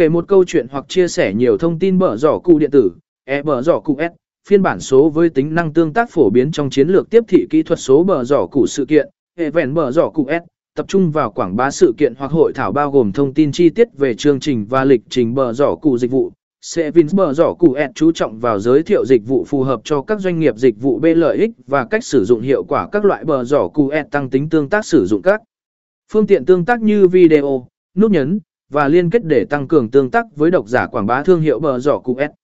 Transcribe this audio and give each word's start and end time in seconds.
Kể 0.00 0.08
một 0.08 0.28
câu 0.28 0.44
chuyện 0.44 0.66
hoặc 0.70 0.84
chia 0.88 1.08
sẻ 1.08 1.34
nhiều 1.34 1.58
thông 1.58 1.78
tin 1.78 1.98
bở 1.98 2.16
giỏ 2.16 2.38
cụ 2.38 2.58
điện 2.58 2.70
tử, 2.70 2.92
e 3.24 3.42
bở 3.42 3.62
giỏ 3.62 3.80
cụ 3.80 3.96
S, 3.98 4.12
phiên 4.48 4.62
bản 4.62 4.80
số 4.80 5.08
với 5.08 5.28
tính 5.28 5.54
năng 5.54 5.72
tương 5.72 5.92
tác 5.92 6.10
phổ 6.10 6.30
biến 6.30 6.52
trong 6.52 6.70
chiến 6.70 6.88
lược 6.88 7.10
tiếp 7.10 7.24
thị 7.28 7.46
kỹ 7.50 7.62
thuật 7.62 7.78
số 7.78 8.04
bở 8.04 8.24
giỏ 8.24 8.46
cụ 8.46 8.66
sự 8.66 8.84
kiện, 8.84 9.08
hệ 9.38 9.50
vẹn 9.50 9.74
bở 9.74 9.90
giỏ 9.90 10.08
cụ 10.08 10.26
S, 10.28 10.42
tập 10.76 10.86
trung 10.88 11.10
vào 11.10 11.30
quảng 11.30 11.56
bá 11.56 11.70
sự 11.70 11.94
kiện 11.98 12.14
hoặc 12.18 12.32
hội 12.32 12.52
thảo 12.54 12.72
bao 12.72 12.90
gồm 12.90 13.12
thông 13.12 13.34
tin 13.34 13.52
chi 13.52 13.68
tiết 13.70 13.88
về 13.98 14.14
chương 14.14 14.40
trình 14.40 14.66
và 14.70 14.84
lịch 14.84 15.00
trình 15.08 15.34
bờ 15.34 15.52
giỏ 15.52 15.74
cụ 15.74 15.98
dịch 15.98 16.10
vụ. 16.10 16.32
Sevins 16.60 17.14
bờ 17.14 17.32
giỏ 17.32 17.54
cụ 17.54 17.76
S 17.76 17.94
chú 17.94 18.12
trọng 18.12 18.38
vào 18.38 18.58
giới 18.58 18.82
thiệu 18.82 19.04
dịch 19.04 19.22
vụ 19.26 19.44
phù 19.48 19.62
hợp 19.62 19.80
cho 19.84 20.02
các 20.02 20.20
doanh 20.20 20.38
nghiệp 20.38 20.56
dịch 20.56 20.80
vụ 20.80 20.98
B 20.98 21.04
lợi 21.16 21.36
ích 21.36 21.50
và 21.66 21.86
cách 21.90 22.04
sử 22.04 22.24
dụng 22.24 22.40
hiệu 22.40 22.64
quả 22.64 22.88
các 22.92 23.04
loại 23.04 23.24
bờ 23.24 23.44
giỏ 23.44 23.68
cụ 23.68 23.90
S 23.92 24.10
tăng 24.10 24.30
tính 24.30 24.48
tương 24.48 24.68
tác 24.68 24.86
sử 24.86 25.06
dụng 25.06 25.22
các 25.22 25.40
phương 26.12 26.26
tiện 26.26 26.44
tương 26.44 26.64
tác 26.64 26.82
như 26.82 27.08
video, 27.08 27.66
nút 27.96 28.10
nhấn 28.10 28.40
và 28.70 28.88
liên 28.88 29.10
kết 29.10 29.24
để 29.24 29.44
tăng 29.44 29.68
cường 29.68 29.90
tương 29.90 30.10
tác 30.10 30.26
với 30.36 30.50
độc 30.50 30.68
giả 30.68 30.86
quảng 30.86 31.06
bá 31.06 31.22
thương 31.22 31.40
hiệu 31.40 31.60
bờ 31.60 31.78
giỏ 31.78 31.98
cụ 31.98 32.16
S. 32.18 32.39